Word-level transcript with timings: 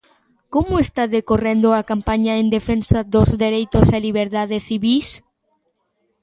Como 0.53 0.75
está 0.85 1.03
decorrendo 1.17 1.67
a 1.73 1.87
campaña 1.91 2.33
en 2.41 2.47
defensa 2.57 2.97
dos 3.15 3.29
dereitos 3.43 3.87
e 3.97 3.99
liberdades 4.07 4.63
civís? 4.69 5.07